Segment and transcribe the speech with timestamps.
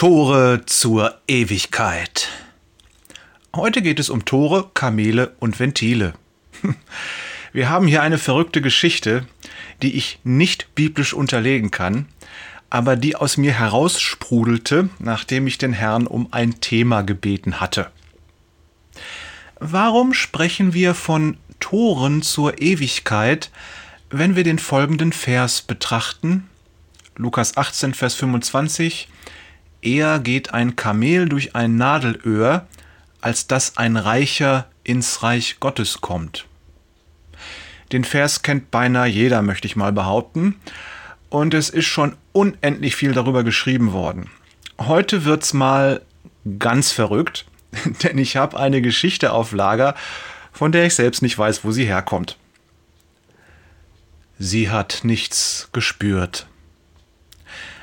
[0.00, 2.30] Tore zur Ewigkeit.
[3.54, 6.14] Heute geht es um Tore, Kamele und Ventile.
[7.52, 9.26] Wir haben hier eine verrückte Geschichte,
[9.82, 12.06] die ich nicht biblisch unterlegen kann,
[12.70, 17.90] aber die aus mir heraussprudelte, nachdem ich den Herrn um ein Thema gebeten hatte.
[19.58, 23.50] Warum sprechen wir von Toren zur Ewigkeit,
[24.08, 26.48] wenn wir den folgenden Vers betrachten?
[27.16, 29.09] Lukas 18, Vers 25.
[29.82, 32.66] Eher geht ein Kamel durch ein Nadelöhr,
[33.20, 36.46] als dass ein Reicher ins Reich Gottes kommt.
[37.92, 40.56] Den Vers kennt beinahe jeder, möchte ich mal behaupten.
[41.28, 44.30] Und es ist schon unendlich viel darüber geschrieben worden.
[44.78, 46.02] Heute wird's mal
[46.58, 47.46] ganz verrückt,
[48.02, 49.94] denn ich habe eine Geschichte auf Lager,
[50.52, 52.36] von der ich selbst nicht weiß, wo sie herkommt.
[54.38, 56.46] Sie hat nichts gespürt.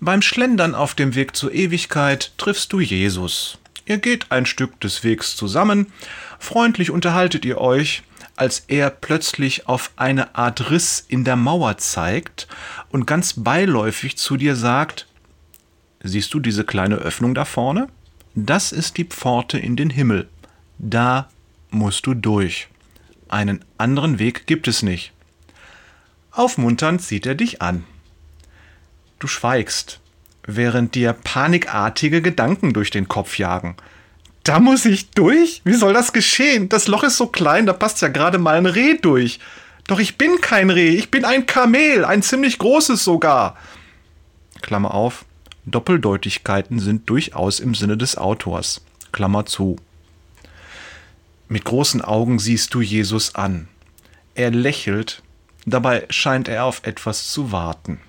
[0.00, 3.58] Beim Schlendern auf dem Weg zur Ewigkeit triffst du Jesus.
[3.84, 5.92] Ihr geht ein Stück des Wegs zusammen,
[6.38, 8.02] freundlich unterhaltet ihr euch,
[8.36, 12.46] als er plötzlich auf eine Art Riss in der Mauer zeigt
[12.90, 15.06] und ganz beiläufig zu dir sagt,
[16.00, 17.88] Siehst du diese kleine Öffnung da vorne?
[18.36, 20.28] Das ist die Pforte in den Himmel.
[20.78, 21.28] Da
[21.70, 22.68] musst du durch.
[23.28, 25.12] Einen anderen Weg gibt es nicht.
[26.30, 27.84] Aufmunternd sieht er dich an.
[29.18, 30.00] Du schweigst,
[30.46, 33.76] während dir panikartige Gedanken durch den Kopf jagen.
[34.44, 35.60] Da muss ich durch?
[35.64, 36.68] Wie soll das geschehen?
[36.68, 39.40] Das Loch ist so klein, da passt ja gerade mal ein Reh durch.
[39.86, 43.56] Doch ich bin kein Reh, ich bin ein Kamel, ein ziemlich großes sogar.
[44.62, 45.24] Klammer auf.
[45.66, 48.80] Doppeldeutigkeiten sind durchaus im Sinne des Autors.
[49.12, 49.76] Klammer zu.
[51.48, 53.68] Mit großen Augen siehst du Jesus an.
[54.34, 55.22] Er lächelt,
[55.66, 58.00] dabei scheint er auf etwas zu warten.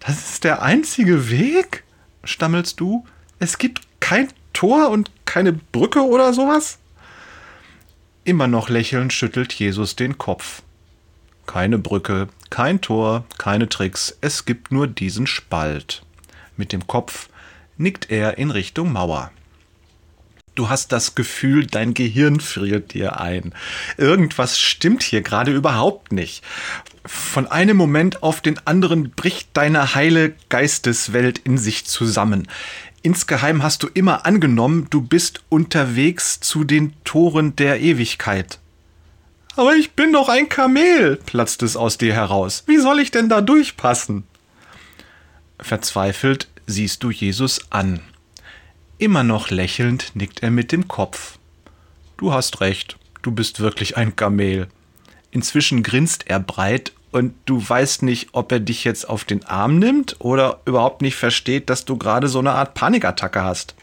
[0.00, 1.84] Das ist der einzige Weg?
[2.24, 3.06] stammelst du.
[3.38, 6.78] Es gibt kein Tor und keine Brücke oder sowas?
[8.24, 10.62] Immer noch lächelnd schüttelt Jesus den Kopf.
[11.46, 16.02] Keine Brücke, kein Tor, keine Tricks, es gibt nur diesen Spalt.
[16.56, 17.28] Mit dem Kopf
[17.76, 19.30] nickt er in Richtung Mauer.
[20.60, 23.54] Du hast das Gefühl, dein Gehirn friert dir ein.
[23.96, 26.44] Irgendwas stimmt hier gerade überhaupt nicht.
[27.06, 32.46] Von einem Moment auf den anderen bricht deine heile Geisteswelt in sich zusammen.
[33.00, 38.58] Insgeheim hast du immer angenommen, du bist unterwegs zu den Toren der Ewigkeit.
[39.56, 42.64] Aber ich bin doch ein Kamel, platzt es aus dir heraus.
[42.66, 44.24] Wie soll ich denn da durchpassen?
[45.58, 48.00] Verzweifelt siehst du Jesus an.
[49.00, 51.38] Immer noch lächelnd nickt er mit dem Kopf.
[52.18, 54.68] Du hast recht, du bist wirklich ein Kamel.
[55.30, 59.78] Inzwischen grinst er breit und du weißt nicht, ob er dich jetzt auf den Arm
[59.78, 63.74] nimmt oder überhaupt nicht versteht, dass du gerade so eine Art Panikattacke hast.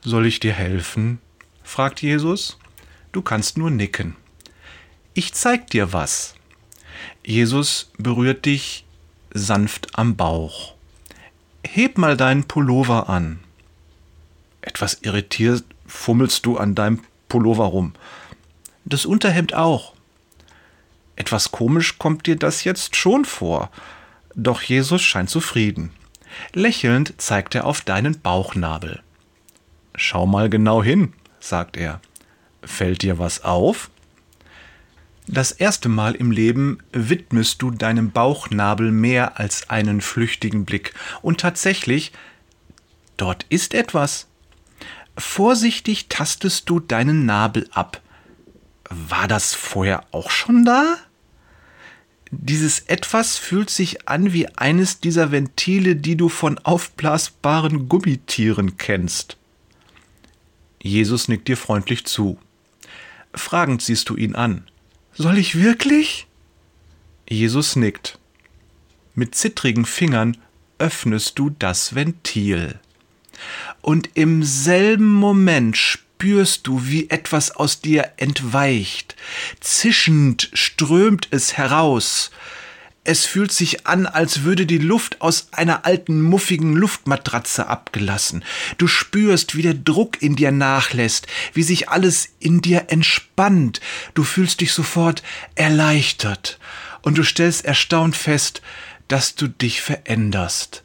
[0.00, 1.20] Soll ich dir helfen?
[1.62, 2.58] fragt Jesus.
[3.12, 4.16] Du kannst nur nicken.
[5.14, 6.34] Ich zeig dir was.
[7.24, 8.84] Jesus berührt dich
[9.32, 10.74] sanft am Bauch.
[11.62, 13.38] Heb mal deinen Pullover an.
[14.66, 17.94] Etwas irritiert fummelst du an deinem Pullover rum.
[18.84, 19.94] Das Unterhemd auch.
[21.14, 23.70] Etwas komisch kommt dir das jetzt schon vor.
[24.34, 25.92] Doch Jesus scheint zufrieden.
[26.52, 29.00] Lächelnd zeigt er auf deinen Bauchnabel.
[29.94, 32.00] Schau mal genau hin, sagt er.
[32.62, 33.88] Fällt dir was auf?
[35.28, 40.92] Das erste Mal im Leben widmest du deinem Bauchnabel mehr als einen flüchtigen Blick.
[41.22, 42.12] Und tatsächlich,
[43.16, 44.25] dort ist etwas.
[45.16, 48.02] Vorsichtig tastest du deinen Nabel ab.
[48.88, 50.98] War das vorher auch schon da?
[52.30, 59.36] Dieses etwas fühlt sich an wie eines dieser Ventile, die du von aufblasbaren Gummitieren kennst.
[60.82, 62.38] Jesus nickt dir freundlich zu.
[63.32, 64.64] Fragend siehst du ihn an.
[65.14, 66.26] Soll ich wirklich?
[67.28, 68.18] Jesus nickt.
[69.14, 70.36] Mit zittrigen Fingern
[70.78, 72.78] öffnest du das Ventil
[73.82, 79.16] und im selben Moment spürst du, wie etwas aus dir entweicht.
[79.60, 82.30] Zischend strömt es heraus.
[83.08, 88.42] Es fühlt sich an, als würde die Luft aus einer alten, muffigen Luftmatratze abgelassen.
[88.78, 93.80] Du spürst, wie der Druck in dir nachlässt, wie sich alles in dir entspannt.
[94.14, 95.22] Du fühlst dich sofort
[95.54, 96.58] erleichtert.
[97.02, 98.60] Und du stellst erstaunt fest,
[99.06, 100.82] dass du dich veränderst.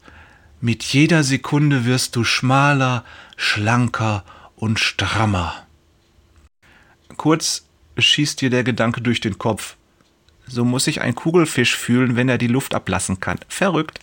[0.64, 3.04] Mit jeder Sekunde wirst du schmaler,
[3.36, 4.24] schlanker
[4.56, 5.66] und strammer.
[7.18, 7.66] Kurz
[7.98, 9.76] schießt dir der Gedanke durch den Kopf.
[10.46, 13.40] So muss sich ein Kugelfisch fühlen, wenn er die Luft ablassen kann.
[13.48, 14.00] Verrückt.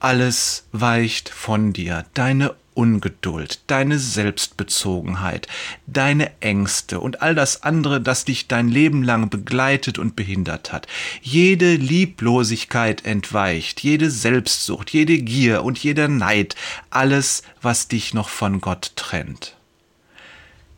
[0.00, 5.48] alles weicht von dir, deine Ungeduld, deine Selbstbezogenheit,
[5.86, 10.86] deine Ängste und all das andere, das dich dein Leben lang begleitet und behindert hat.
[11.22, 16.56] Jede Lieblosigkeit entweicht, jede Selbstsucht, jede Gier und jeder Neid,
[16.90, 19.56] alles, was dich noch von Gott trennt.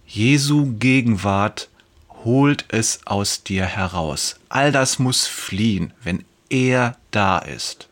[0.07, 1.69] Jesu Gegenwart
[2.25, 4.37] holt es aus dir heraus.
[4.49, 7.89] All das muss fliehen, wenn er da ist.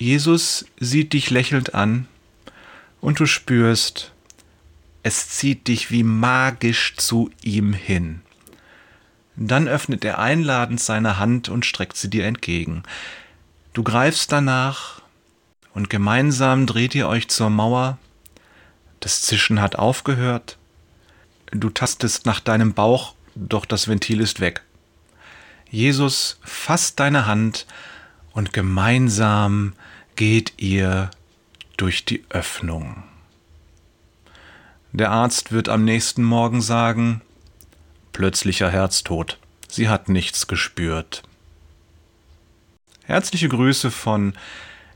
[0.00, 2.08] Jesus sieht dich lächelnd an
[3.02, 4.12] und du spürst,
[5.02, 8.22] es zieht dich wie magisch zu ihm hin.
[9.36, 12.82] Dann öffnet er einladend seine Hand und streckt sie dir entgegen.
[13.74, 15.02] Du greifst danach
[15.74, 17.98] und gemeinsam dreht ihr euch zur Mauer.
[19.00, 20.56] Das Zischen hat aufgehört.
[21.50, 24.62] Du tastest nach deinem Bauch, doch das Ventil ist weg.
[25.70, 27.66] Jesus fasst deine Hand
[28.32, 29.74] und gemeinsam
[30.16, 31.10] geht ihr
[31.76, 33.02] durch die Öffnung.
[34.92, 37.22] Der Arzt wird am nächsten Morgen sagen,
[38.12, 39.38] plötzlicher Herztod,
[39.68, 41.22] sie hat nichts gespürt.
[43.04, 44.34] Herzliche Grüße von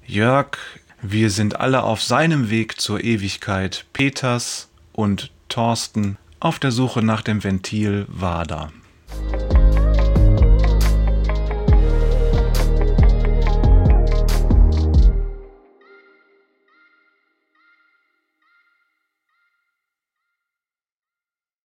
[0.06, 0.58] Jörg,
[1.00, 7.22] wir sind alle auf seinem Weg zur Ewigkeit, Peters und Thorsten auf der Suche nach
[7.22, 8.72] dem Ventil Wader.